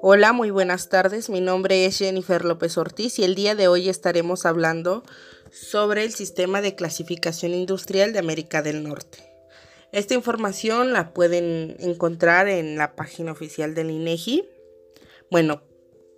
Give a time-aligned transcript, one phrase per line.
[0.00, 1.28] Hola, muy buenas tardes.
[1.28, 5.02] Mi nombre es Jennifer López Ortiz y el día de hoy estaremos hablando
[5.50, 9.18] sobre el sistema de clasificación industrial de América del Norte.
[9.92, 14.38] Esta información la pueden encontrar en la página oficial del INEGI.
[14.38, 14.48] E
[15.30, 15.62] bueno,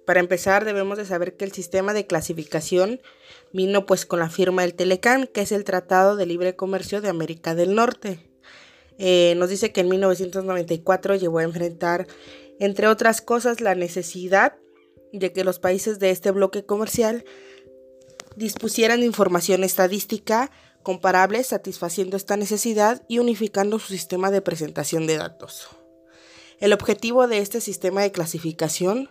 [0.07, 3.01] para empezar debemos de saber que el sistema de clasificación
[3.53, 7.09] vino pues con la firma del Telecan, que es el Tratado de Libre Comercio de
[7.09, 8.30] América del Norte.
[9.03, 12.07] Eh, nos dice que en 1994 llevó a enfrentar
[12.61, 14.55] entre otras cosas, la necesidad
[15.13, 17.25] de que los países de este bloque comercial
[18.37, 20.53] dispusieran de información estadística
[20.83, 25.69] comparable satisfaciendo esta necesidad y unificando su sistema de presentación de datos.
[26.59, 29.11] El objetivo de este sistema de clasificación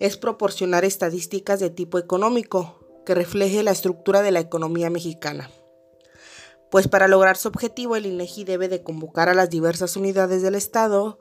[0.00, 5.50] es proporcionar estadísticas de tipo económico que refleje la estructura de la economía mexicana.
[6.70, 10.54] Pues para lograr su objetivo el INEGI debe de convocar a las diversas unidades del
[10.54, 11.18] Estado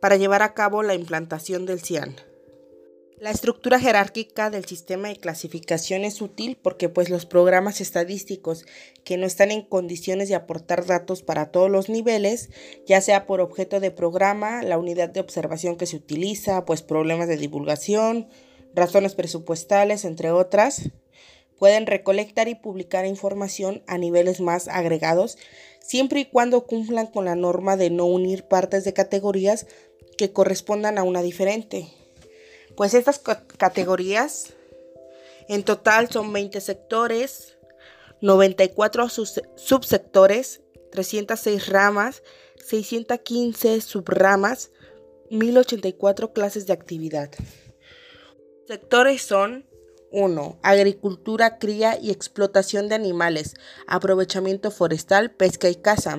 [0.00, 2.16] para llevar a cabo la implantación del CIAN.
[3.18, 8.66] La estructura jerárquica del sistema de clasificación es útil porque pues los programas estadísticos
[9.02, 12.50] que no están en condiciones de aportar datos para todos los niveles,
[12.86, 17.26] ya sea por objeto de programa, la unidad de observación que se utiliza, pues problemas
[17.26, 18.28] de divulgación,
[18.74, 20.90] razones presupuestales, entre otras,
[21.64, 25.38] pueden recolectar y publicar información a niveles más agregados,
[25.80, 29.66] siempre y cuando cumplan con la norma de no unir partes de categorías
[30.18, 31.88] que correspondan a una diferente.
[32.76, 34.52] Pues estas categorías
[35.48, 37.56] en total son 20 sectores,
[38.20, 40.60] 94 subsectores,
[40.92, 42.22] 306 ramas,
[42.62, 44.70] 615 subramas,
[45.30, 47.30] 1084 clases de actividad.
[48.66, 49.64] Sectores son
[50.14, 50.58] 1.
[50.62, 53.54] Agricultura, cría y explotación de animales,
[53.86, 56.18] aprovechamiento forestal, pesca y caza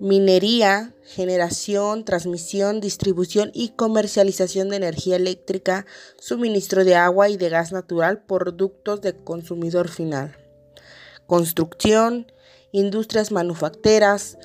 [0.00, 5.84] minería, generación, transmisión, distribución y comercialización de energía eléctrica,
[6.18, 10.38] suministro de agua y de gas natural, productos de consumidor final,
[11.26, 12.32] construcción,
[12.72, 14.38] industrias manufactureras,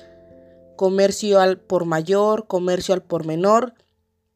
[0.76, 3.72] comercio al por mayor, comercio al por menor,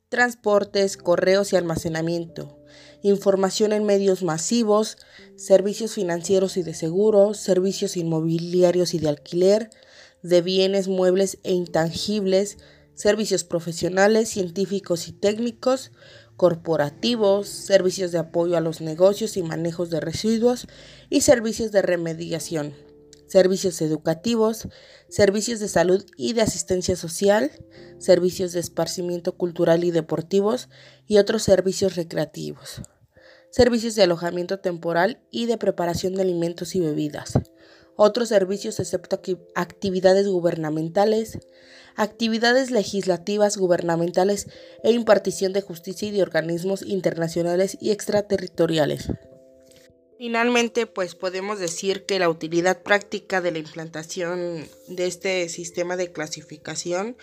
[0.08, 2.56] transportes, correos y almacenamiento,
[3.02, 4.98] información en medios masivos,
[5.36, 9.70] servicios financieros y de seguros, servicios inmobiliarios y de alquiler,
[10.22, 12.58] de bienes muebles e intangibles,
[12.94, 15.92] servicios profesionales, científicos y técnicos,
[16.36, 20.66] corporativos, servicios de apoyo a los negocios y manejos de residuos
[21.10, 22.74] y servicios de remediación,
[23.30, 24.68] servicios educativos,
[25.08, 27.50] servicios de salud y de asistencia social,
[27.98, 30.68] servicios de esparcimiento cultural y deportivos
[31.06, 32.82] y otros servicios recreativos,
[33.50, 37.34] servicios de alojamiento temporal y de preparación de alimentos y bebidas
[38.02, 39.20] otros servicios excepto
[39.54, 41.38] actividades gubernamentales,
[41.96, 44.46] actividades legislativas gubernamentales
[44.82, 49.10] e impartición de justicia y de organismos internacionales y extraterritoriales.
[50.20, 56.12] Finalmente, pues podemos decir que la utilidad práctica de la implantación de este sistema de
[56.12, 57.16] clasificación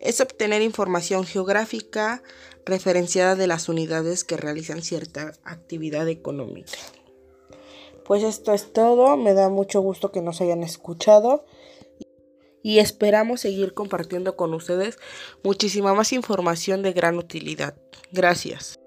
[0.00, 2.22] es obtener información geográfica
[2.64, 6.72] referenciada de las unidades que realizan cierta actividad económica.
[8.06, 11.44] Pues esto es todo, me da mucho gusto que nos hayan escuchado
[12.62, 14.98] y esperamos seguir compartiendo con ustedes
[15.44, 17.76] muchísima más información de gran utilidad.
[18.10, 18.81] Gracias.